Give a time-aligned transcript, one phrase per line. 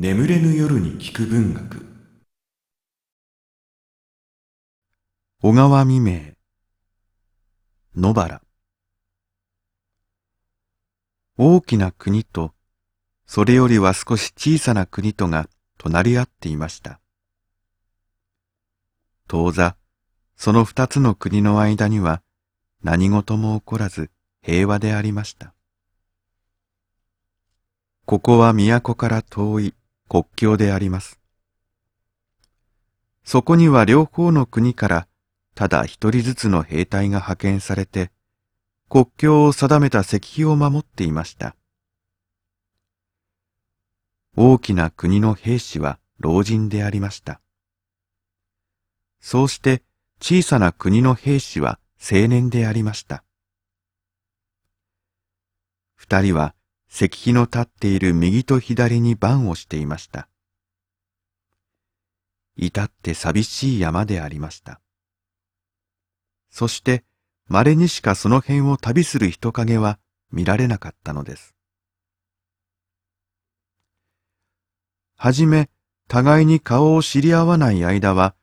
[0.00, 1.84] 眠れぬ夜に聞く文学。
[5.42, 6.34] 小川未明。
[7.96, 8.40] 野原。
[11.36, 12.52] 大きな国と
[13.26, 15.48] それよりは少し小さな国とが
[15.78, 17.00] 隣り合っていました。
[19.26, 19.76] 当座
[20.36, 22.22] その二つの国の間には
[22.84, 24.12] 何事も起こらず
[24.44, 25.54] 平和でありました。
[28.04, 29.74] ここは都から遠い
[30.08, 31.20] 国境であります。
[33.24, 35.08] そこには両方の国から
[35.54, 38.10] ただ一人ずつの兵隊が派遣されて
[38.88, 41.54] 国境を定めた石碑を守っていました。
[44.34, 47.40] 大きな国の兵士は老人でありました。
[49.20, 49.82] そうして
[50.20, 53.24] 小さな国の兵士は青年でありました。
[55.96, 56.54] 二人は
[56.90, 60.28] 石碑の立っている右と左に番をしていました。
[62.56, 64.80] 至って寂しい山でありました。
[66.50, 67.04] そして
[67.46, 69.98] 稀にしかその辺を旅する人影は
[70.32, 71.54] 見られなかったのです。
[75.16, 75.70] はじめ
[76.08, 78.34] 互いに顔を知り合わない間は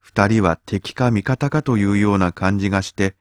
[0.00, 3.14] 二人は敵か味方かというような感じがして、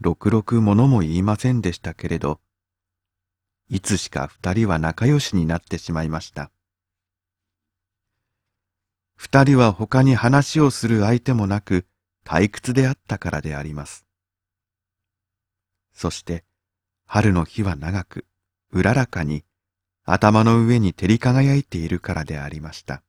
[0.00, 2.40] ろくろくものも言いませんでしたけれど、
[3.68, 6.50] いつしか二人は仲良しになってしまいました。
[9.16, 11.86] 二人は他に話をする相手もなく
[12.24, 14.06] 退屈であったからであります。
[15.92, 16.44] そして
[17.06, 18.26] 春の日は長く、
[18.72, 19.44] うららかに
[20.04, 23.02] 頭の上に照り輝いているからでありました。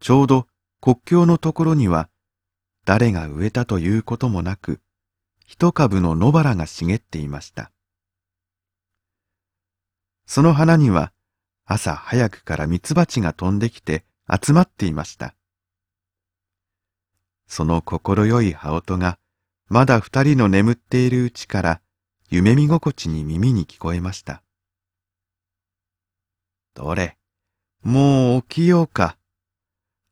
[0.00, 0.48] ちょうど
[0.80, 2.08] 国境のところには、
[2.84, 4.80] 誰が植えたということもなく、
[5.46, 7.72] 一株の野原が茂っていました。
[10.26, 11.12] その花には、
[11.64, 15.34] 朝早くからミツバチが飛んできて集まっていました。
[17.46, 19.18] その心よい羽音が、
[19.68, 21.80] まだ二人の眠っているうちから、
[22.30, 24.42] 夢見心地に耳に聞こえました。
[26.74, 27.18] どれ、
[27.82, 29.18] もう起きようか。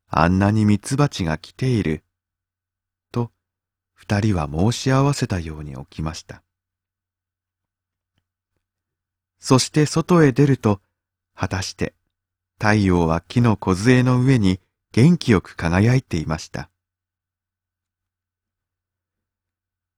[0.09, 2.05] あんなにミツバチが来ている。
[4.01, 6.43] 二人は申し合わせたように起きました。
[9.39, 10.81] そして外へ出ると、
[11.35, 11.93] 果たして
[12.59, 14.59] 太陽は木の梢の上に
[14.93, 16.71] 元気よく輝いていました。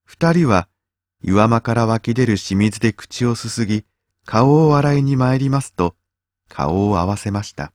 [0.04, 0.68] 二人は
[1.22, 3.84] 岩間から湧き出る清水で口をすすぎ、
[4.24, 5.94] 顔を洗いに参りますと、
[6.48, 7.72] 顔を合わせました。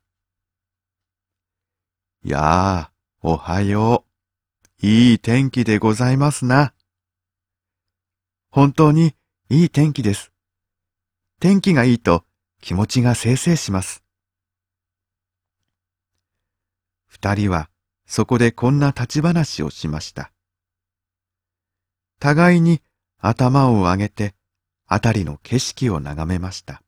[2.21, 4.06] やあ、おはよう。
[4.79, 6.71] いい天気でございますな。
[8.51, 9.15] 本当に
[9.49, 10.31] いい天気です。
[11.39, 12.25] 天気がいいと
[12.61, 14.03] 気持ちがせいせいします。
[17.07, 17.71] 二人は
[18.05, 20.31] そこでこんな立ち話をしました。
[22.19, 22.83] 互いに
[23.17, 24.35] 頭を上げて
[24.85, 26.83] 辺りの景色を眺めました。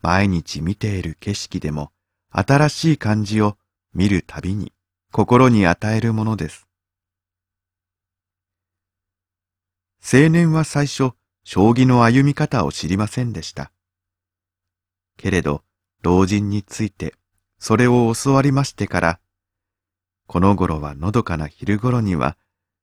[0.00, 1.92] 毎日見ている景色でも
[2.30, 3.58] 新しい感じを
[3.92, 4.72] 見るたびに
[5.10, 6.68] 心に与えるものです。
[10.00, 11.12] 青年は最初、
[11.44, 13.72] 将棋の歩み方を知りませんでした。
[15.16, 15.64] けれど、
[16.02, 17.14] 老人について、
[17.58, 19.20] それを教わりましてから、
[20.26, 22.36] この頃はのどかな昼頃には、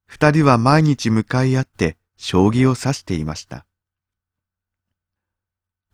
[0.06, 3.66] 二人は毎日向かい合って将棋を指していました。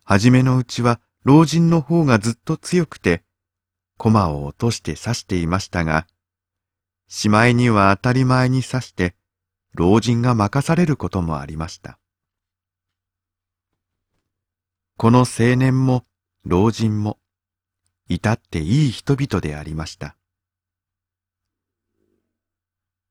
[0.05, 3.23] はじめのうちは老人の方がずっと強くて、
[3.99, 6.07] 駒を落として刺していましたが、
[7.15, 9.15] しまいには当たり前に刺して、
[9.75, 11.99] 老人が任されることもありました。
[14.97, 16.07] この青年も
[16.47, 17.19] 老人も、
[18.09, 20.17] 至っていい人々でありました。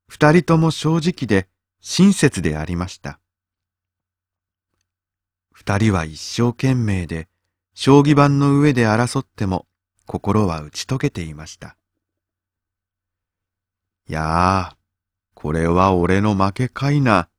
[0.07, 1.47] 二人とも正直で
[1.79, 3.19] 親切でありました。
[5.51, 7.29] 二人は一生懸命で、
[7.75, 9.67] 将棋盤の上で争っても、
[10.07, 11.77] 心は打ち解けていました。
[14.11, 14.77] やあ、
[15.33, 17.29] これは俺の負けかいな。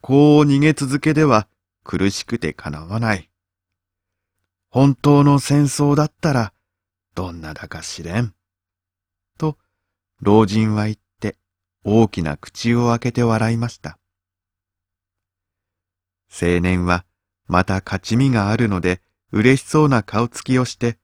[0.00, 1.46] こう逃げ続けでは
[1.82, 3.30] 苦しくてかなわない。
[4.70, 6.52] 本当の戦争だったら
[7.14, 8.34] どんなだか知れん。
[9.36, 9.58] と
[10.20, 11.36] 老人は言って
[11.84, 13.98] 大きな口を開けて笑いました。
[16.30, 17.04] 青年は
[17.46, 19.02] また勝ち身があるので
[19.32, 20.98] 嬉しそうな顔つきをして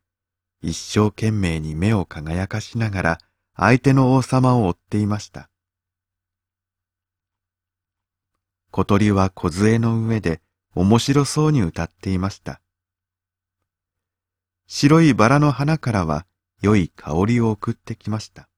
[0.62, 3.18] 一生懸命に目を輝かしながら
[3.62, 5.50] 相手の王様を追っていました。
[8.70, 10.40] 小鳥は梢の上で
[10.74, 12.62] 面白そうに歌っていました。
[14.66, 16.24] 白いバラの花からは
[16.62, 18.48] 良い香りを送ってきました。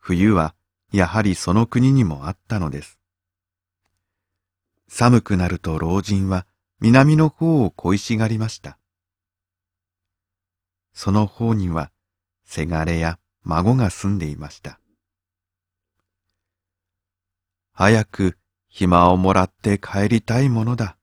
[0.00, 0.56] 冬は
[0.92, 2.98] やはりその国にもあったのです。
[4.88, 6.48] 寒くなると老人は
[6.80, 8.76] 南の方を恋しがりました。
[10.94, 11.92] その方には
[12.44, 14.80] せがれや孫が住んでいました。
[17.72, 18.38] 早く
[18.68, 20.96] 暇をもらって帰りたいものだ。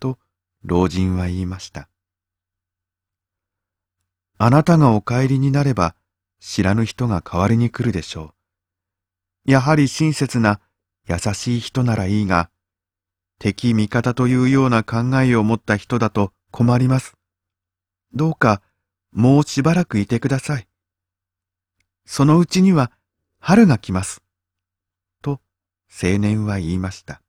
[0.00, 0.18] と
[0.62, 1.88] 老人は言いました。
[4.38, 5.94] あなたがお帰りになれば
[6.40, 8.34] 知らぬ人が代わりに来るでしょ
[9.46, 9.50] う。
[9.50, 10.60] やはり親切な
[11.06, 12.50] 優しい人ならいいが、
[13.38, 17.14] 敵味方というような考えを持った人だと困ります。
[18.12, 18.62] どうか
[19.12, 20.68] もうしばらくいてください。
[22.04, 22.92] そのうちには
[23.38, 24.22] 春が来ます。
[25.22, 25.40] と
[25.90, 27.22] 青年は言いました。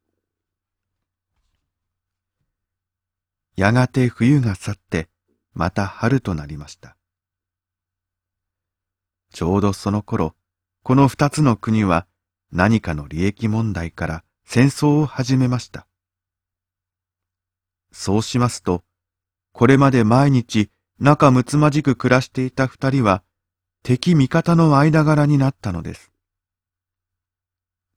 [3.56, 5.10] やがて冬が去って
[5.54, 6.98] また春となりました。
[9.33, 10.36] ちょうどその頃、
[10.83, 12.07] この二つの国は
[12.51, 15.88] 何かの利益問題から戦争を始めました。
[17.92, 18.83] そうしますと、
[19.54, 20.69] これまで毎日
[21.03, 23.24] 仲睦まじく暮らしていた二人は、
[23.81, 26.12] 敵味方の間柄になったのです。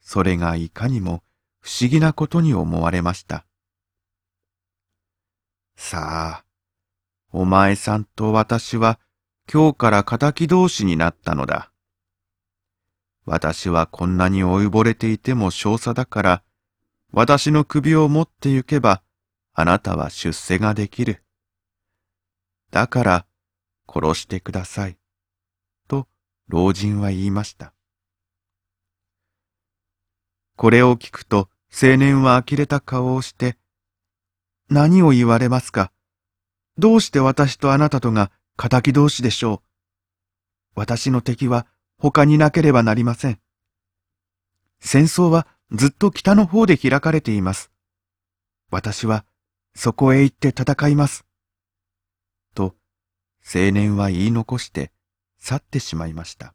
[0.01, 1.23] それがいかにも
[1.61, 3.45] 不思議なことに思われました。
[5.77, 6.45] さあ、
[7.31, 8.99] お前さんと私は
[9.53, 11.71] 今日から仇同士になったのだ。
[13.27, 16.43] 私はこんなに追いぼれていても少佐だから、
[17.13, 19.03] 私の首を持って行けば、
[19.53, 21.24] あなたは出世ができる。
[22.71, 23.27] だから、
[23.89, 24.97] 殺してください。
[25.89, 26.09] と、
[26.49, 27.73] 老人は言いました。
[30.57, 33.57] これを聞くと、青年は呆れた顔をして、
[34.69, 35.93] 何を言われますか？
[36.79, 39.61] どうして私とあなたとが仇同士でしょう？
[40.75, 41.67] 私の敵は
[41.99, 43.41] 他になければなりません。
[44.81, 47.71] 戦争はずっと北の方で開かれています。
[48.71, 49.25] 私は
[49.75, 51.25] そこへ行って戦います。
[53.47, 54.91] 青年は言い残して
[55.39, 56.55] 去ってしまいました。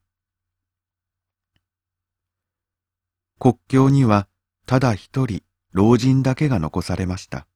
[3.39, 4.27] 国境には
[4.65, 7.47] ただ一人老人だけが残されました。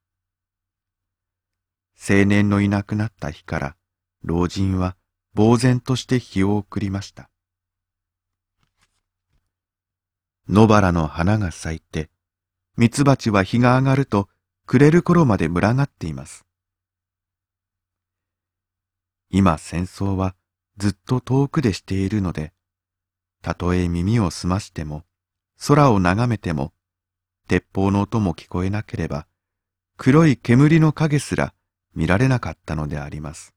[1.98, 3.76] 青年のいなくなった日から
[4.24, 4.96] 老人は
[5.36, 7.30] 呆然として日を送りました。
[10.48, 12.10] 野原の花が咲いて、
[12.78, 14.28] ミツバチは日が上がると
[14.66, 16.46] 暮れる頃まで群がっています。
[19.36, 20.36] 今戦争は
[20.78, 22.54] ずっと遠くでしているので、
[23.42, 25.06] たとえ耳を澄ましても、
[25.58, 26.72] 空を眺めても、
[27.48, 29.26] 鉄砲の音も聞こえなければ、
[29.98, 31.56] 黒い煙の影すら
[31.96, 33.56] 見られなかったのであります。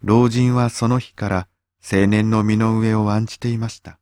[0.00, 1.48] 老人はその日から
[1.82, 3.98] 青年の身の上を案じていました。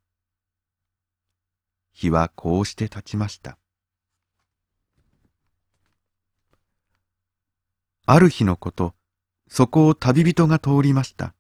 [1.95, 3.57] 日はこうして立ちました。
[8.05, 8.96] ある日のこと、
[9.49, 11.35] そこを旅人が通りました。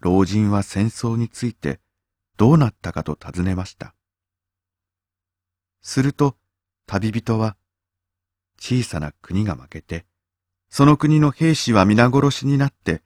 [0.00, 1.80] 老人は戦争について
[2.36, 3.94] どうなったかと尋ねました。
[5.82, 6.36] すると
[6.86, 7.56] 旅人は
[8.58, 10.06] 小さな国が負けて、
[10.68, 13.02] その国の兵士は皆殺しになって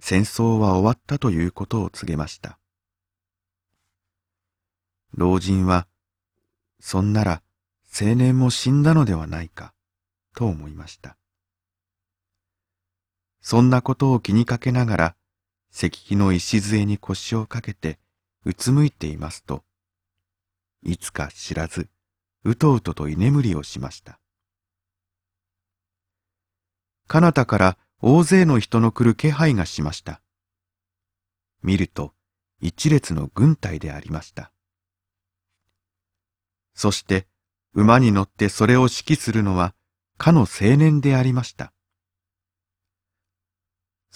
[0.00, 2.58] 戦争は終わったということを告げました。
[5.14, 5.86] 老人は、
[6.80, 7.42] そんなら
[7.98, 9.72] 青年も死んだのではないか、
[10.34, 11.16] と思いました。
[13.46, 15.16] そんなことを気にかけながら、
[15.70, 17.98] 石碑の礎に腰をかけて、
[18.46, 19.62] うつむいていますと、
[20.82, 21.90] いつか知らず、
[22.44, 24.18] うとうとと居眠りをしました。
[27.06, 30.22] 彼方から大勢の人の来る気配がしました。
[31.62, 32.14] 見ると、
[32.62, 34.52] 一列の軍隊でありました。
[36.74, 37.26] そして、
[37.74, 39.74] 馬に乗ってそれを指揮するのは、
[40.16, 41.73] かの青年でありました。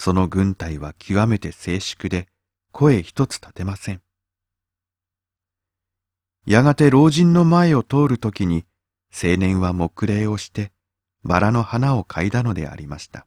[0.00, 2.28] その軍隊は極めて静粛で
[2.70, 4.00] 声一つ立てません。
[6.46, 8.64] やがて老人の前を通るときに
[9.12, 10.70] 青年は黙礼をして
[11.24, 13.26] バラの花を嗅いだのでありました。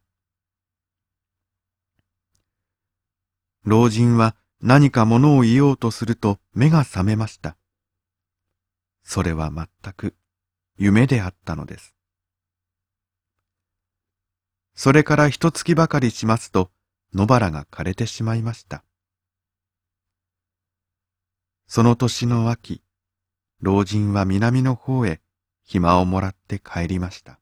[3.66, 7.58] 老人は何か物を言おうとすると目が覚めました。
[9.04, 10.16] それは全く
[10.78, 11.94] 夢であったのです。
[14.84, 16.72] それから一月ばかりしますと、
[17.14, 18.84] 野原が枯れてしまいました。
[21.68, 22.82] その年の秋、
[23.60, 25.22] 老人は南の方へ
[25.64, 27.40] 暇をもらって帰りました。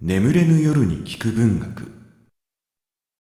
[0.00, 1.95] 眠れぬ夜に聞く文学